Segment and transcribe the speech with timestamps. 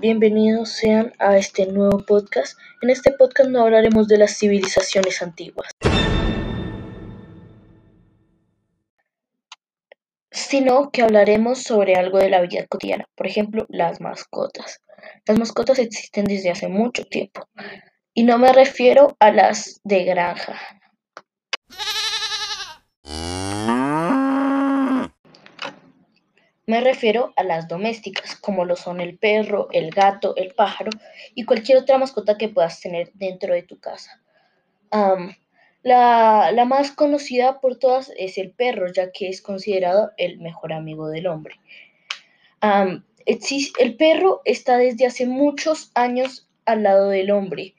[0.00, 2.58] bienvenidos sean a este nuevo podcast.
[2.80, 5.68] En este podcast no hablaremos de las civilizaciones antiguas,
[10.30, 14.80] sino que hablaremos sobre algo de la vida cotidiana, por ejemplo, las mascotas.
[15.26, 17.46] Las mascotas existen desde hace mucho tiempo
[18.14, 20.58] y no me refiero a las de granja.
[26.70, 30.92] Me refiero a las domésticas, como lo son el perro, el gato, el pájaro
[31.34, 34.22] y cualquier otra mascota que puedas tener dentro de tu casa.
[35.82, 41.08] la, más conocida por todas es el perro, ya que es considerado el mejor amigo
[41.08, 41.56] del hombre.
[42.62, 47.74] el perro está desde hace muchos años al lado del hombre.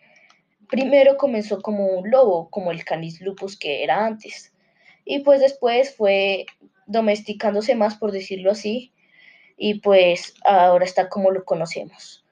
[0.68, 4.54] Primero comenzó como un lobo, como el canis lupus que era antes,
[5.06, 6.46] y pues después fue
[6.92, 8.92] domesticándose más, por decirlo así,
[9.58, 12.26] y pues ahora está como lo conocemos.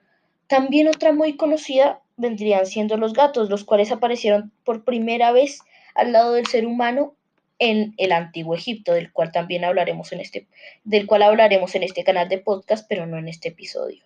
[0.47, 5.59] También otra muy conocida vendrían siendo los gatos, los cuales aparecieron por primera vez
[5.95, 7.15] al lado del ser humano
[7.59, 10.47] en el antiguo Egipto, del cual también hablaremos en este,
[10.83, 14.03] del cual hablaremos en este canal de podcast, pero no en este episodio.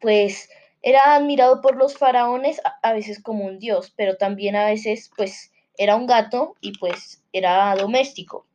[0.00, 0.48] pues
[0.82, 5.49] era admirado por los faraones a veces como un dios, pero también a veces pues
[5.80, 8.46] era un gato y pues era doméstico.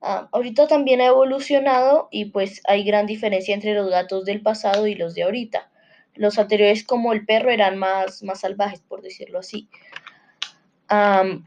[0.00, 4.88] Ah, ahorita también ha evolucionado y pues hay gran diferencia entre los gatos del pasado
[4.88, 5.70] y los de ahorita.
[6.16, 9.68] Los anteriores como el perro eran más, más salvajes, por decirlo así.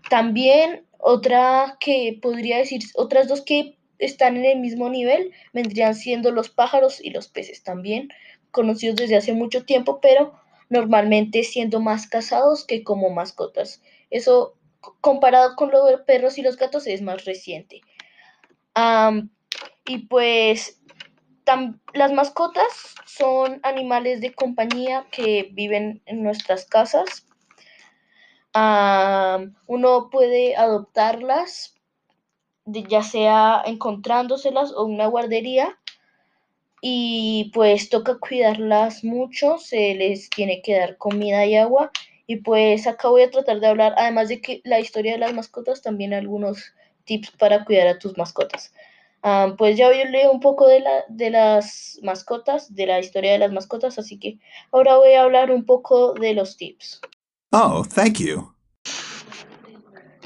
[0.09, 6.31] también otra que podría decir, otras dos que están en el mismo nivel vendrían siendo
[6.31, 8.07] los pájaros y los peces también,
[8.51, 10.33] conocidos desde hace mucho tiempo, pero
[10.69, 13.81] normalmente siendo más casados que como mascotas.
[14.09, 14.55] Eso
[15.01, 17.81] comparado con los perros y los gatos es más reciente.
[19.85, 20.81] y pues
[21.93, 27.27] las mascotas son animales de compañía que viven en nuestras casas.
[29.67, 31.75] uno puede adoptarlas,
[32.65, 35.77] ya sea encontrándoselas o una guardería.
[36.85, 41.91] Y pues toca cuidarlas mucho, se les tiene que dar comida y agua
[42.33, 45.35] y pues acá voy a tratar de hablar, además de que la historia de las
[45.35, 46.73] mascotas, también algunos
[47.05, 48.73] tips para cuidar a tus mascotas.
[49.59, 53.51] pues ya hablé un poco de, la, de las mascotas, de la historia de las
[53.51, 54.39] mascotas, así que
[54.71, 57.01] ahora voy a hablar un poco de los tips.
[57.51, 58.51] Oh, thank you.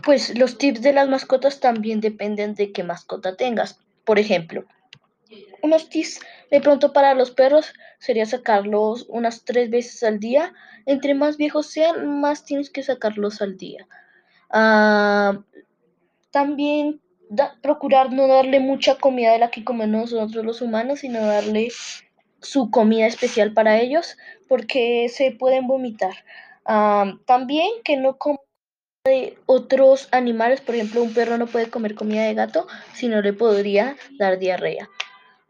[0.06, 3.82] Pues los tips de las mascotas también dependen de qué mascota tengas.
[4.06, 4.64] Por ejemplo,
[5.62, 10.54] unos tips de pronto para los perros sería sacarlos unas tres veces al día.
[10.86, 13.88] Entre más viejos sean, más tienes que sacarlos al día.
[14.50, 15.40] Ah,
[16.32, 17.02] también
[17.62, 21.70] procurar no darle mucha comida de la que comemos nosotros los humanos, sino darle
[22.40, 26.14] su comida especial para ellos, porque se pueden vomitar.
[26.66, 28.40] Ah, también que no coman
[29.06, 33.34] de otros animales, por ejemplo, un perro no puede comer comida de gato, sino le
[33.34, 34.90] podría dar diarrea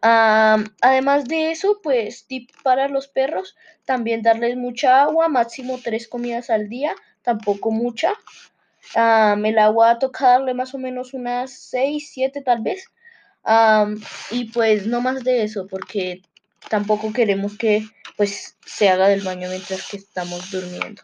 [0.02, 6.50] además de eso, pues tip para los perros, también darles mucha agua, máximo tres comidas
[6.50, 8.14] al día, tampoco mucha.
[8.96, 12.86] el agua toca darle más o menos unas seis, siete tal vez.
[14.32, 16.22] y pues no más de eso, porque
[16.70, 17.86] tampoco queremos que
[18.18, 21.02] pues se haga del baño mientras que estamos durmiendo.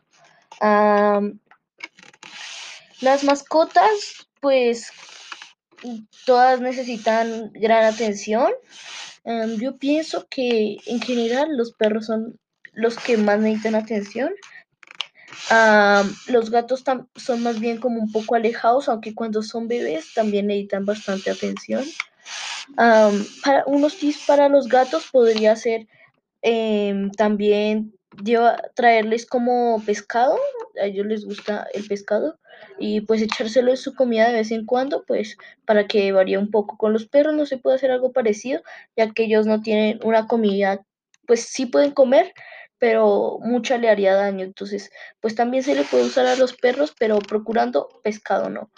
[3.02, 4.92] las mascotas, pues
[6.26, 8.52] todas necesitan gran atención.
[9.24, 12.40] Em, yo pienso que en general los perros son
[12.74, 14.32] los que más necesitan atención.
[16.28, 16.84] los gatos
[17.16, 21.84] son más bien como un poco alejados, aunque cuando son bebés también necesitan bastante atención.
[22.76, 25.88] para unos tips para los gatos podría ser
[26.42, 27.94] em, también
[28.76, 30.38] traerles como pescado,
[30.82, 32.40] a ellos les gusta el pescado,
[32.78, 36.52] y pues echárselo en su comida de vez en cuando, pues para que varíe un
[36.52, 36.78] poco.
[36.78, 38.62] Con los perros no se puede hacer algo parecido,
[38.96, 40.86] ya que ellos no tienen una comida,
[41.28, 42.34] pues sí pueden comer,
[42.78, 44.44] pero mucha le haría daño.
[44.44, 48.70] Entonces, pues también se le puede usar a los perros, pero procurando pescado, ¿no?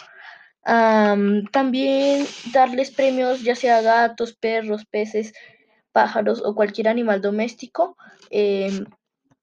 [1.52, 5.32] también darles premios, ya sea gatos, perros, peces,
[5.92, 7.96] pájaros o cualquier animal doméstico.
[8.30, 8.84] Em,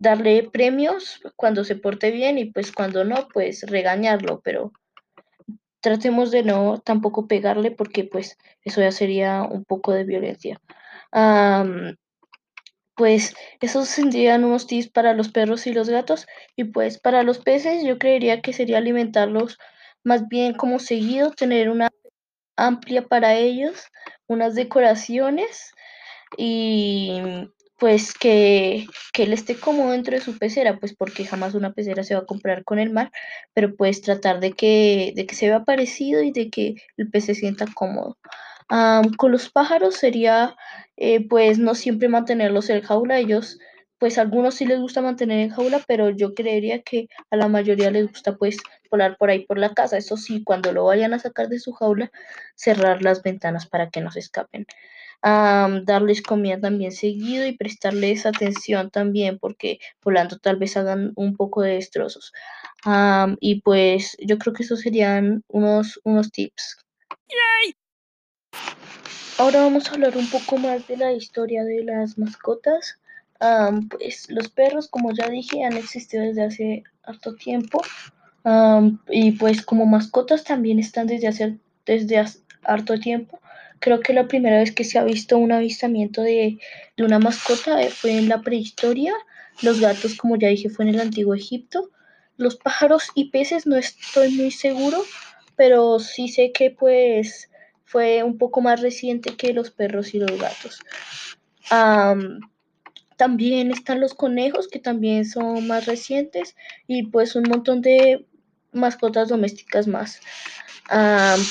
[0.04, 4.72] darle premios cuando se porte bien y pues cuando no, pues regañarlo, pero
[5.80, 10.60] tratemos de no tampoco pegarle porque pues eso ya sería un poco de violencia.
[12.96, 17.40] pues esos serían unos tips para los perros y los gatos y pues para los
[17.40, 19.58] peces yo creería que sería alimentarlos
[20.04, 21.90] más bien como seguido, tener una
[22.58, 23.88] amplia para ellos,
[24.28, 25.72] unas decoraciones
[26.38, 27.50] y
[27.84, 32.06] pues que, que él esté cómodo dentro de su pecera, pues porque jamás una pecera
[32.06, 33.12] se va a comprar con el mar,
[33.54, 37.26] pero pues tratar de que, de que se vea parecido y de que el pez
[37.26, 38.18] se sienta cómodo.
[39.18, 40.56] con los pájaros sería
[40.96, 43.60] eh, pues no siempre mantenerlos en jaula, ellos
[44.04, 47.48] pues a algunos sí les gusta mantener en jaula, pero yo creería que a la
[47.48, 48.58] mayoría les gusta pues
[48.92, 49.98] volar por ahí por la casa.
[49.98, 52.12] Eso sí, cuando lo vayan a sacar de su jaula,
[52.54, 54.68] cerrar las ventanas para que no se escapen
[55.22, 61.62] darles comida también seguido y prestarles atención también porque volando tal vez hagan un poco
[61.62, 62.34] de destrozos.
[63.40, 66.76] y pues yo creo que esos serían unos, unos tips.
[69.38, 72.98] Ahora vamos a hablar un poco más de la historia de las mascotas.
[73.90, 77.82] Pues los perros, como ya dije, han existido desde hace harto tiempo.
[79.10, 82.24] y pues como mascotas también están desde hace, desde
[82.64, 83.40] harto tiempo.
[83.80, 86.58] Creo que la primera vez que se ha visto un avistamiento de,
[86.98, 89.14] una mascota eh, fue en la prehistoria.
[89.62, 91.90] Los gatos, como ya dije, fue en el antiguo Egipto.
[92.38, 95.04] Los pájaros y peces no estoy muy seguro,
[95.56, 97.50] pero sí sé que pues
[97.84, 100.80] fue un poco más reciente que los perros y los gatos.
[103.24, 108.26] También están los conejos, que también son más recientes, y pues un montón de
[108.74, 110.20] mascotas domésticas más.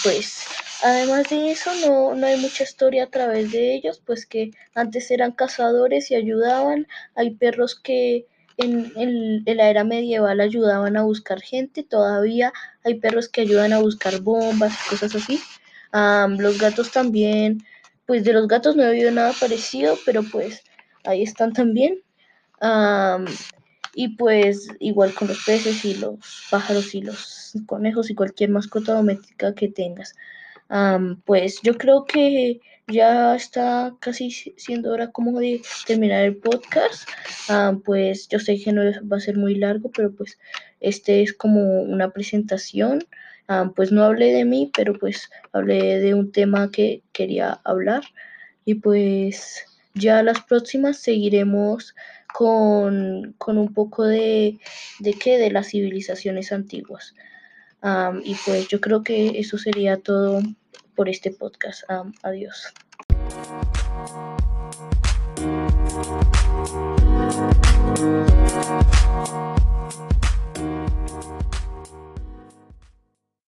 [0.03, 0.45] pues
[0.85, 5.11] Además de eso, no, no hay mucha historia a través de ellos, pues que antes
[5.11, 6.87] eran cazadores y ayudaban.
[7.15, 8.27] Hay perros que
[8.59, 12.53] en, en, la era medieval ayudaban a buscar gente, todavía
[12.85, 15.41] hay perros que ayudan a buscar bombas y cosas así.
[16.39, 17.65] los gatos también,
[18.05, 20.63] pues de los gatos no he oído nada parecido, pero pues
[21.05, 22.03] ahí están también.
[23.95, 26.19] y pues igual con los peces y los
[26.51, 30.15] pájaros y los conejos y cualquier mascota doméstica que tengas
[31.25, 37.09] pues yo creo que ya está casi siendo hora como de terminar el podcast.
[37.85, 40.39] pues yo sé que no va a ser muy largo, pero pues
[40.81, 43.05] este es como una presentación.
[43.77, 48.03] pues no hablé de mí, pero pues hablé de un tema que quería hablar.
[48.65, 51.95] Y pues ya las próximas seguiremos
[52.33, 54.59] con, con un poco de,
[54.99, 57.15] de qué, de las civilizaciones antiguas.
[58.25, 60.43] y pues yo creo que eso sería todo
[60.95, 61.83] por este podcast.
[62.23, 62.73] adiós.